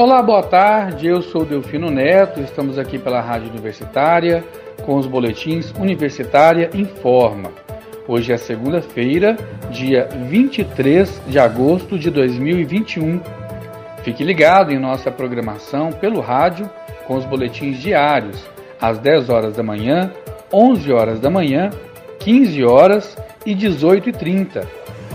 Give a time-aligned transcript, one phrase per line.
[0.00, 1.08] Olá, boa tarde.
[1.08, 2.40] Eu sou Delfino Neto.
[2.40, 4.42] Estamos aqui pela Rádio Universitária
[4.86, 7.50] com os boletins Universitária Informa.
[8.08, 9.36] Hoje é segunda-feira,
[9.70, 13.20] dia 23 de agosto de 2021.
[14.02, 16.70] Fique ligado em nossa programação pelo rádio
[17.06, 18.42] com os boletins diários
[18.80, 20.10] às 10 horas da manhã,
[20.50, 21.68] 11 horas da manhã,
[22.20, 24.66] 15 horas e 18h30.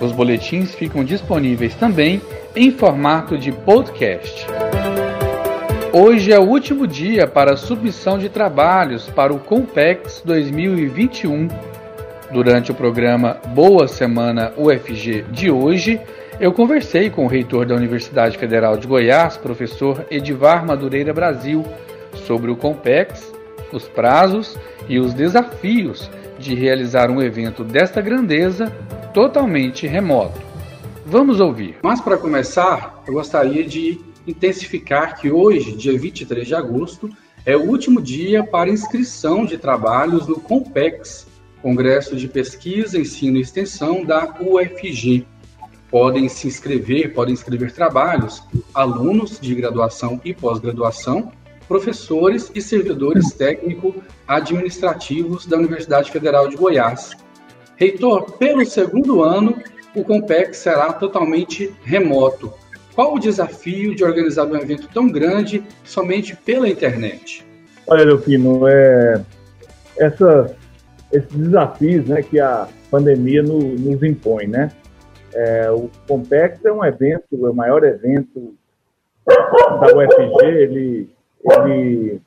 [0.00, 2.22] Os boletins ficam disponíveis também
[2.54, 4.57] em formato de podcast.
[5.92, 11.48] Hoje é o último dia para a submissão de trabalhos para o Compex 2021.
[12.30, 15.98] Durante o programa Boa Semana UFG de hoje,
[16.38, 21.64] eu conversei com o reitor da Universidade Federal de Goiás, professor Edivar Madureira Brasil,
[22.26, 23.32] sobre o Compex,
[23.72, 24.58] os prazos
[24.90, 28.70] e os desafios de realizar um evento desta grandeza
[29.14, 30.38] totalmente remoto.
[31.06, 31.76] Vamos ouvir.
[31.82, 33.98] Mas para começar, eu gostaria de
[34.30, 37.10] intensificar que hoje, dia 23 de agosto,
[37.44, 41.26] é o último dia para inscrição de trabalhos no COMPEX,
[41.62, 45.26] Congresso de Pesquisa, Ensino e Extensão da UFG.
[45.90, 48.42] Podem se inscrever, podem inscrever trabalhos,
[48.74, 51.32] alunos de graduação e pós-graduação,
[51.66, 57.16] professores e servidores técnico-administrativos da Universidade Federal de Goiás.
[57.76, 59.56] Reitor, pelo segundo ano,
[59.94, 62.52] o COMPEX será totalmente remoto.
[62.98, 67.46] Qual o desafio de organizar um evento tão grande somente pela internet?
[67.86, 69.24] Olha, Leopino, é,
[69.96, 70.56] essa,
[71.12, 74.72] esses desafios né, que a pandemia no, nos impõe, né?
[75.32, 78.56] É, o Compex é um evento, é o maior evento
[79.24, 81.08] da UFG, ele,
[81.44, 82.20] ele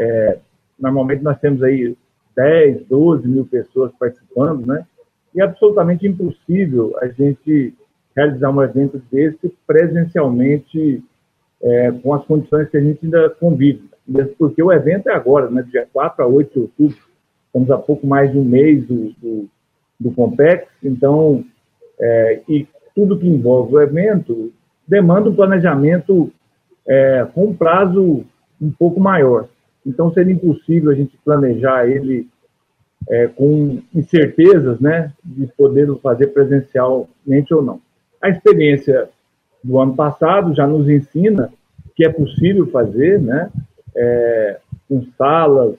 [0.00, 0.38] é,
[0.76, 1.96] normalmente nós temos aí
[2.34, 4.84] 10, 12 mil pessoas participando, né?
[5.32, 7.72] E é absolutamente impossível a gente
[8.20, 11.02] realizar um evento desse presencialmente
[11.62, 13.88] é, com as condições que a gente ainda convive.
[14.38, 16.98] Porque o evento é agora, né, dia 4 a 8 de outubro,
[17.46, 19.48] estamos a pouco mais de um mês do, do,
[19.98, 21.44] do Compex, então,
[21.98, 24.52] é, e tudo que envolve o evento
[24.86, 26.32] demanda um planejamento
[26.86, 28.24] é, com um prazo
[28.60, 29.48] um pouco maior.
[29.86, 32.28] Então, seria impossível a gente planejar ele
[33.08, 37.80] é, com incertezas né, de poder fazer presencialmente ou não.
[38.20, 39.08] A experiência
[39.62, 41.50] do ano passado já nos ensina
[41.94, 43.50] que é possível fazer, né?
[43.96, 45.76] É, com salas,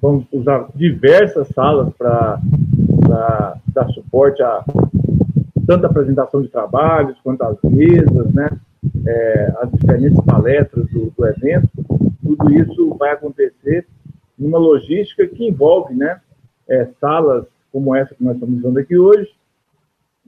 [0.00, 2.40] vamos usar diversas salas para
[3.68, 4.64] dar suporte a
[5.66, 8.48] tanto a apresentação de trabalhos quanto as mesas, né?
[9.06, 11.68] É, as diferentes palestras do, do, evento,
[12.22, 13.86] tudo isso vai acontecer
[14.38, 16.20] numa logística que envolve, né?
[16.66, 19.30] É, salas como essa que nós estamos usando aqui hoje,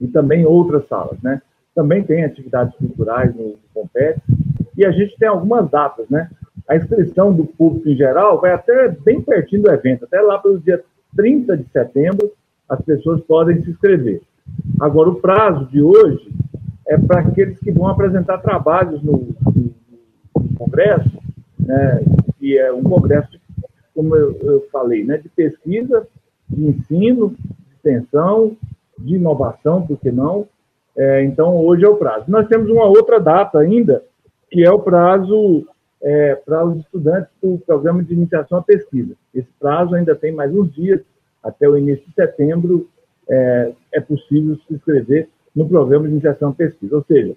[0.01, 1.41] e também outras salas, né?
[1.75, 3.89] Também tem atividades culturais no, no
[4.75, 6.29] e a gente tem algumas datas, né?
[6.67, 10.59] A inscrição do público em geral vai até bem pertinho do evento, até lá pelo
[10.59, 10.83] dia
[11.15, 12.31] 30 de setembro,
[12.67, 14.21] as pessoas podem se inscrever.
[14.79, 16.31] Agora, o prazo de hoje
[16.87, 19.73] é para aqueles que vão apresentar trabalhos no, no,
[20.35, 21.11] no congresso,
[21.59, 22.01] né?
[22.39, 23.39] E é um congresso,
[23.93, 25.17] como eu, eu falei, né?
[25.17, 26.07] De pesquisa,
[26.49, 28.57] de ensino, de extensão
[29.01, 30.47] de inovação, por que não?
[30.97, 32.25] É, então, hoje é o prazo.
[32.27, 34.03] Nós temos uma outra data ainda,
[34.49, 35.65] que é o prazo
[36.01, 39.13] é, para os estudantes do programa de iniciação à pesquisa.
[39.33, 41.01] Esse prazo ainda tem mais uns dias,
[41.43, 42.87] até o início de setembro,
[43.29, 46.95] é, é possível se inscrever no programa de iniciação à pesquisa.
[46.95, 47.35] Ou seja,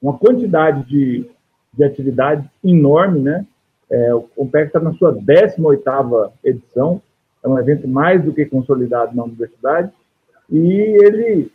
[0.00, 1.28] uma quantidade de,
[1.72, 3.46] de atividades enorme, né?
[3.90, 7.02] É, o Compec está na sua 18ª edição,
[7.42, 9.90] é um evento mais do que consolidado na universidade,
[10.50, 11.50] e ele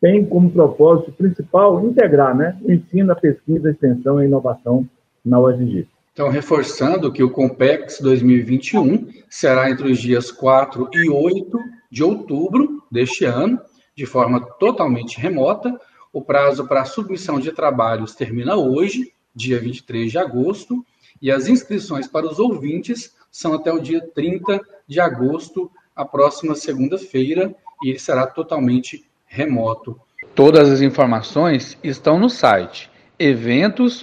[0.00, 4.88] tem como propósito principal integrar né, o ensino, a pesquisa, a extensão e a inovação
[5.24, 5.86] na UFG.
[6.12, 11.58] Então, reforçando que o Compex 2021 será entre os dias 4 e 8
[11.90, 13.60] de outubro deste ano,
[13.94, 15.78] de forma totalmente remota.
[16.12, 20.84] O prazo para submissão de trabalhos termina hoje, dia 23 de agosto,
[21.22, 26.54] e as inscrições para os ouvintes são até o dia 30 de agosto, a próxima
[26.54, 30.00] segunda-feira, e ele será totalmente remoto.
[30.34, 34.00] Todas as informações estão no site eventos.ufg.br.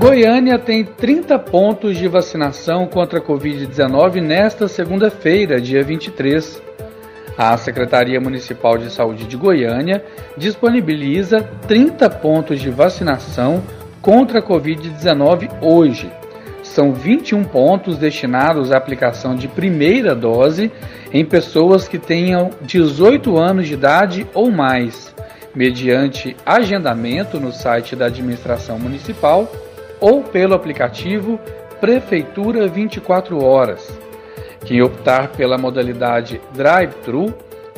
[0.00, 6.60] Goiânia tem 30 pontos de vacinação contra a Covid-19 nesta segunda-feira, dia 23.
[7.38, 10.04] A Secretaria Municipal de Saúde de Goiânia
[10.36, 13.62] disponibiliza 30 pontos de vacinação
[14.02, 16.10] contra a Covid-19 hoje
[16.76, 20.70] são 21 pontos destinados à aplicação de primeira dose
[21.10, 25.14] em pessoas que tenham 18 anos de idade ou mais,
[25.54, 29.50] mediante agendamento no site da administração municipal
[29.98, 31.40] ou pelo aplicativo
[31.80, 33.90] Prefeitura 24 Horas.
[34.66, 37.32] Quem optar pela modalidade drive-thru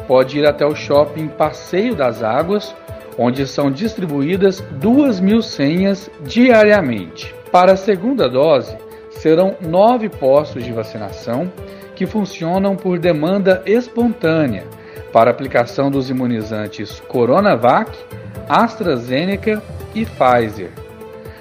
[0.08, 2.74] pode ir até o shopping Passeio das Águas,
[3.16, 7.32] onde são distribuídas 2 mil senhas diariamente.
[7.52, 8.76] Para a segunda dose,
[9.20, 11.50] serão nove postos de vacinação
[11.94, 14.64] que funcionam por demanda espontânea
[15.12, 17.90] para aplicação dos imunizantes Coronavac,
[18.48, 19.62] AstraZeneca
[19.94, 20.70] e Pfizer.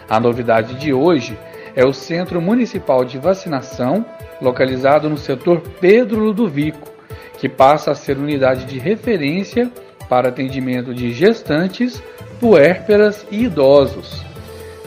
[0.10, 1.38] A novidade de hoje
[1.76, 4.06] é o Centro Municipal de Vacinação,
[4.42, 6.90] localizado no setor Pedro Ludovico,
[7.38, 9.72] que passa a ser unidade de referência
[10.10, 12.02] para atendimento de gestantes,
[12.40, 14.26] puérperas e idosos.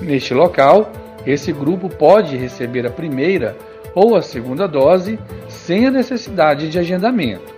[0.01, 0.91] Neste local,
[1.27, 3.57] esse grupo pode receber a primeira
[3.95, 5.19] ou a segunda dose
[5.49, 7.55] sem a necessidade de agendamento.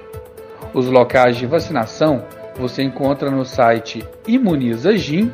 [0.75, 2.25] Os locais de vacinação
[2.57, 5.31] você encontra no site Imunizagim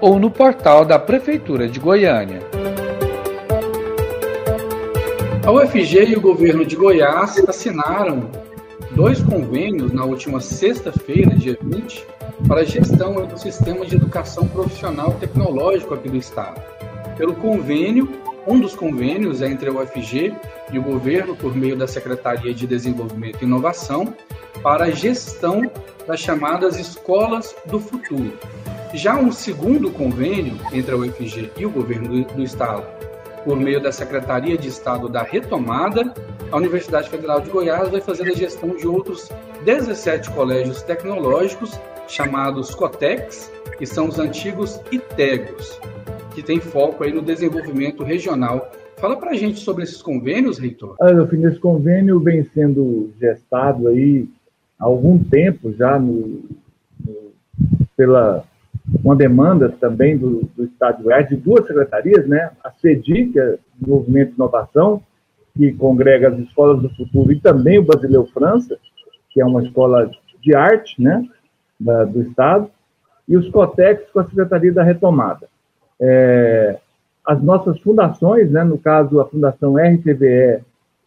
[0.00, 2.40] ou no portal da Prefeitura de Goiânia.
[5.44, 8.30] A UFG e o governo de Goiás assinaram
[8.92, 12.06] dois convênios na última sexta-feira, dia 20,
[12.46, 16.60] para a gestão do sistema de educação profissional tecnológico aqui do estado.
[17.20, 18.08] Pelo convênio,
[18.46, 20.34] um dos convênios é entre a UFG
[20.72, 24.14] e o governo por meio da Secretaria de Desenvolvimento e Inovação
[24.62, 25.70] para a gestão
[26.06, 28.32] das chamadas escolas do futuro.
[28.94, 32.86] Já um segundo convênio entre a UFG e o governo do, do estado
[33.44, 36.14] por meio da Secretaria de Estado da Retomada,
[36.50, 39.28] a Universidade Federal de Goiás vai fazer a gestão de outros
[39.66, 41.78] 17 colégios tecnológicos,
[42.08, 45.78] chamados COTEX, que são os antigos ITEGOS,
[46.34, 48.70] que tem foco aí no desenvolvimento regional.
[48.96, 50.96] Fala para a gente sobre esses convênios, Reitor.
[51.00, 54.28] Olha, esse convênio vem sendo gestado aí
[54.78, 56.42] há algum tempo já no,
[57.04, 57.32] no,
[57.96, 58.44] pela
[59.04, 62.50] uma demanda também do, do Estado de Goiás, de duas secretarias, né?
[62.64, 65.02] a CEDI, que é Movimento de Inovação,
[65.56, 68.78] que congrega as escolas do futuro, e também o Basileu França,
[69.30, 70.10] que é uma escola
[70.42, 71.24] de arte né?
[71.78, 72.70] Da, do Estado,
[73.28, 75.48] e os COTEX com a Secretaria da Retomada.
[76.00, 76.78] É,
[77.26, 78.64] as nossas fundações, né?
[78.64, 80.62] no caso a Fundação RTVE,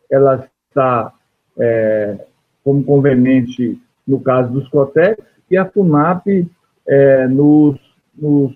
[0.09, 1.13] ela está
[1.57, 2.17] é,
[2.63, 5.17] como conveniente no caso dos COTEX,
[5.49, 6.47] e a FUNAP
[6.87, 7.79] é, nos,
[8.15, 8.53] nos,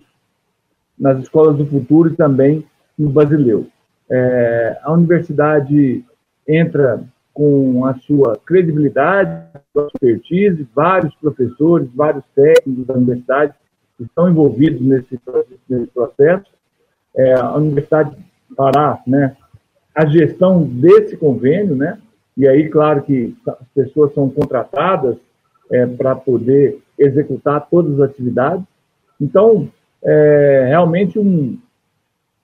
[0.98, 2.66] nas escolas do futuro e também
[2.98, 3.68] no Basileu.
[4.10, 6.04] É, a universidade
[6.48, 13.54] entra com a sua credibilidade, sua expertise, vários professores, vários técnicos da universidade
[14.04, 15.20] estão envolvidos nesse,
[15.70, 16.46] nesse processo.
[17.16, 18.16] É, a universidade
[18.56, 19.36] fará né,
[19.94, 22.00] a gestão desse convênio, né?
[22.36, 25.18] E aí, claro que as pessoas são contratadas
[25.72, 28.64] é, para poder executar todas as atividades.
[29.20, 29.70] Então,
[30.04, 31.58] é realmente um,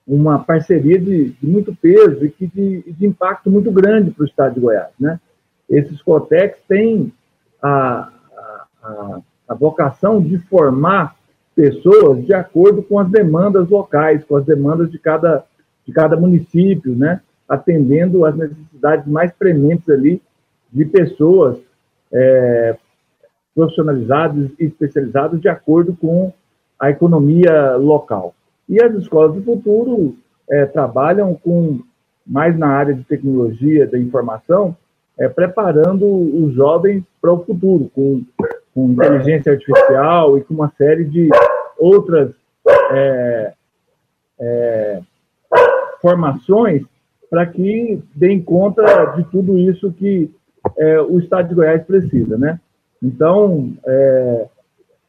[0.06, 4.26] uma parceria de, de, muito peso e que de, de impacto muito grande para o
[4.26, 4.90] estado de Goiás.
[4.98, 5.20] Né?
[5.68, 7.12] Esses COTEX têm
[7.62, 8.10] a,
[8.82, 11.16] a, a vocação de formar
[11.54, 15.44] pessoas de acordo com as demandas locais, com as demandas de cada,
[15.86, 17.20] de cada município, né?
[17.48, 20.20] atendendo às necessidades mais prementes ali
[20.72, 21.58] de pessoas
[22.12, 22.76] é,
[23.54, 26.32] profissionalizados e especializados de acordo com
[26.78, 28.34] a economia local.
[28.68, 30.16] E as escolas do futuro
[30.50, 31.80] é, trabalham com
[32.26, 34.76] mais na área de tecnologia, da informação,
[35.18, 38.22] é, preparando os jovens para o futuro, com,
[38.74, 41.28] com, inteligência artificial e com uma série de
[41.78, 42.30] outras
[42.92, 43.52] é,
[44.40, 45.00] é
[46.00, 46.82] formações
[47.30, 48.82] para que deem conta
[49.16, 50.30] de tudo isso que
[50.76, 52.60] é, o Estado de Goiás precisa, né?
[53.02, 54.46] Então, é,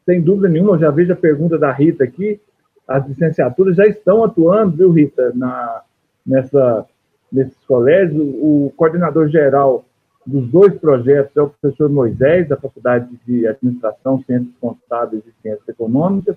[0.04, 2.40] sem dúvida nenhuma, eu já vejo a pergunta da Rita aqui,
[2.86, 5.82] as licenciaturas já estão atuando, viu, Rita, na,
[6.24, 6.86] nessa,
[7.32, 8.20] nesses colégios.
[8.20, 9.84] O coordenador geral
[10.26, 15.68] dos dois projetos é o professor Moisés, da Faculdade de Administração, Ciências Contábeis e Ciências
[15.68, 16.36] Econômicas.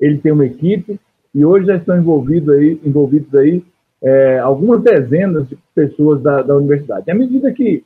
[0.00, 0.98] Ele tem uma equipe
[1.34, 3.62] e hoje já estão envolvidos aí, envolvidos aí
[4.02, 7.10] é, algumas dezenas de pessoas da, da universidade.
[7.10, 7.84] À medida que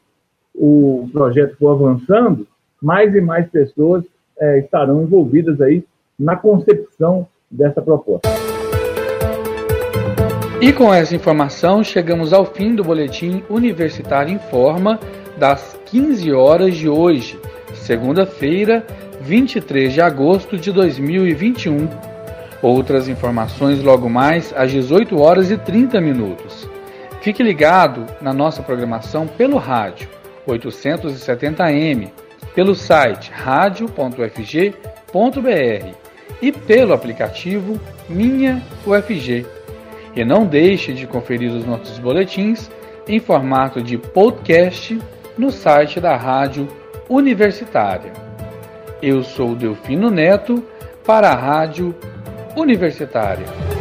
[0.55, 2.47] o projeto for avançando,
[2.81, 4.05] mais e mais pessoas
[4.38, 5.85] é, estarão envolvidas aí
[6.17, 8.29] na concepção dessa proposta.
[10.61, 14.99] E com essa informação, chegamos ao fim do Boletim Universitário em Forma
[15.37, 17.38] das 15 horas de hoje,
[17.75, 18.87] segunda-feira,
[19.21, 21.88] 23 de agosto de 2021.
[22.62, 26.69] Outras informações logo mais às 18 horas e 30 minutos.
[27.21, 30.09] Fique ligado na nossa programação pelo rádio
[30.47, 32.11] 870m,
[32.55, 34.75] pelo site radio.ufg.br
[36.43, 39.47] e pelo aplicativo Minha UFG.
[40.14, 42.71] E não deixe de conferir os nossos boletins
[43.09, 44.99] em formato de podcast
[45.37, 46.69] no site da Rádio
[47.09, 48.12] Universitária.
[49.03, 50.62] Eu sou Delfino Neto
[51.05, 51.95] para a Rádio
[52.57, 53.74] Universitária.